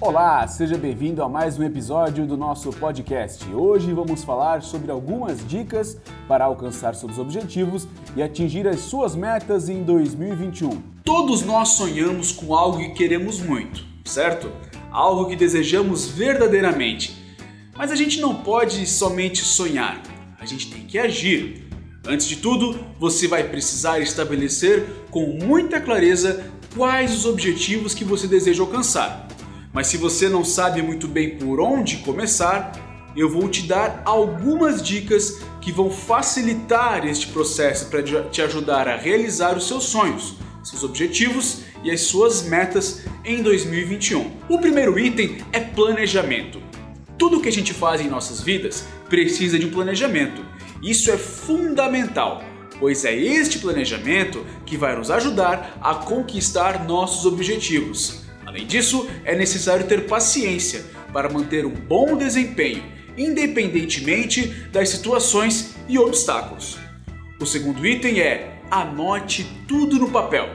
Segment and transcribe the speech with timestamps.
[0.00, 3.44] Olá, seja bem-vindo a mais um episódio do nosso podcast.
[3.52, 5.98] Hoje vamos falar sobre algumas dicas
[6.28, 10.80] para alcançar seus objetivos e atingir as suas metas em 2021.
[11.02, 14.52] Todos nós sonhamos com algo que queremos muito, certo?
[14.88, 17.20] Algo que desejamos verdadeiramente.
[17.76, 20.00] Mas a gente não pode somente sonhar,
[20.38, 21.68] a gente tem que agir.
[22.06, 28.28] Antes de tudo, você vai precisar estabelecer com muita clareza quais os objetivos que você
[28.28, 29.27] deseja alcançar.
[29.78, 32.72] Mas se você não sabe muito bem por onde começar,
[33.14, 38.96] eu vou te dar algumas dicas que vão facilitar este processo para te ajudar a
[38.96, 44.32] realizar os seus sonhos, seus objetivos e as suas metas em 2021.
[44.48, 46.60] O primeiro item é planejamento.
[47.16, 50.44] Tudo que a gente faz em nossas vidas precisa de um planejamento.
[50.82, 52.42] Isso é fundamental,
[52.80, 58.26] pois é este planejamento que vai nos ajudar a conquistar nossos objetivos.
[58.48, 60.82] Além disso, é necessário ter paciência
[61.12, 62.82] para manter um bom desempenho,
[63.14, 66.78] independentemente das situações e obstáculos.
[67.38, 70.48] O segundo item é anote tudo no papel.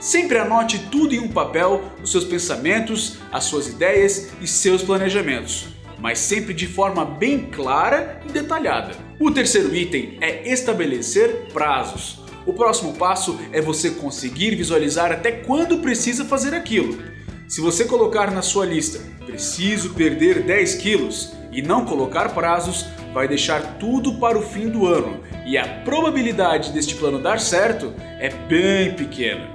[0.00, 5.68] Sempre anote tudo em um papel, os seus pensamentos, as suas ideias e seus planejamentos,
[5.96, 8.96] mas sempre de forma bem clara e detalhada.
[9.20, 12.18] O terceiro item é estabelecer prazos.
[12.44, 17.16] O próximo passo é você conseguir visualizar até quando precisa fazer aquilo.
[17.48, 23.26] Se você colocar na sua lista preciso perder 10 quilos e não colocar prazos, vai
[23.26, 28.28] deixar tudo para o fim do ano e a probabilidade deste plano dar certo é
[28.28, 29.48] bem pequena.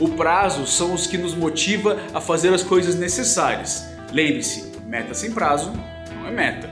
[0.00, 3.88] O prazo são os que nos motiva a fazer as coisas necessárias.
[4.12, 5.72] Lembre-se, meta sem prazo
[6.14, 6.70] não é meta.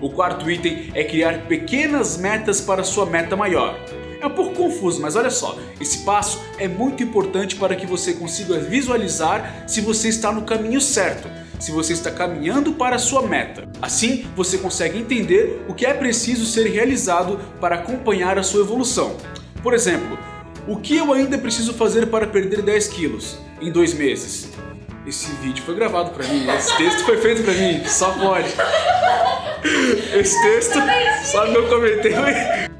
[0.00, 3.76] O quarto item é criar pequenas metas para sua meta maior.
[4.24, 8.14] É um pouco confuso, mas olha só, esse passo é muito importante para que você
[8.14, 11.28] consiga visualizar se você está no caminho certo,
[11.60, 13.68] se você está caminhando para a sua meta.
[13.82, 19.18] Assim, você consegue entender o que é preciso ser realizado para acompanhar a sua evolução.
[19.62, 20.18] Por exemplo,
[20.66, 24.48] o que eu ainda preciso fazer para perder 10 quilos em dois meses?
[25.06, 28.48] Esse vídeo foi gravado para mim, esse texto foi feito para mim, só pode.
[30.18, 30.78] Esse texto,
[31.30, 32.72] só meu comentário.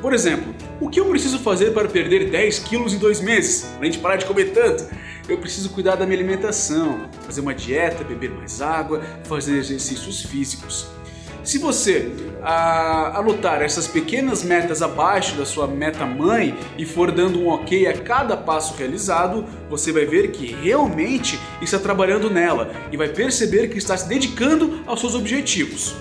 [0.00, 3.66] Por exemplo, o que eu preciso fazer para perder 10 quilos em dois meses?
[3.76, 4.86] Além de parar de comer tanto,
[5.28, 10.86] eu preciso cuidar da minha alimentação, fazer uma dieta, beber mais água, fazer exercícios físicos.
[11.42, 12.10] Se você
[12.42, 17.86] ah, anotar essas pequenas metas abaixo da sua meta mãe e for dando um ok
[17.86, 23.68] a cada passo realizado, você vai ver que realmente está trabalhando nela e vai perceber
[23.68, 25.94] que está se dedicando aos seus objetivos.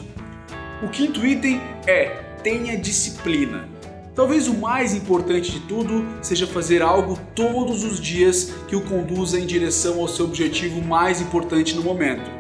[0.82, 2.08] O quinto item é
[2.42, 3.75] tenha disciplina.
[4.16, 9.38] Talvez o mais importante de tudo seja fazer algo todos os dias que o conduza
[9.38, 12.32] em direção ao seu objetivo mais importante no momento.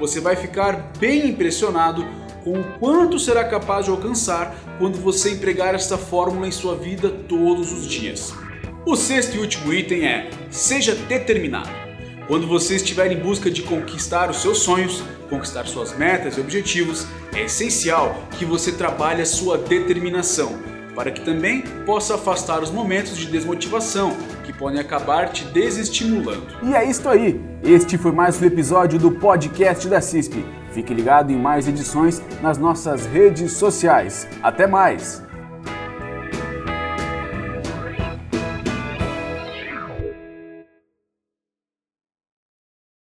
[0.00, 2.04] Você vai ficar bem impressionado
[2.42, 7.08] com o quanto será capaz de alcançar quando você empregar esta fórmula em sua vida
[7.28, 8.34] todos os dias.
[8.84, 11.70] O sexto e último item é: seja determinado.
[12.26, 17.06] Quando você estiver em busca de conquistar os seus sonhos, conquistar suas metas e objetivos,
[17.32, 23.16] é essencial que você trabalhe a sua determinação para que também possa afastar os momentos
[23.16, 26.46] de desmotivação que podem acabar te desestimulando.
[26.62, 27.40] E é isso aí!
[27.62, 30.44] Este foi mais um episódio do podcast da CISP.
[30.72, 34.28] Fique ligado em mais edições nas nossas redes sociais.
[34.42, 35.29] Até mais!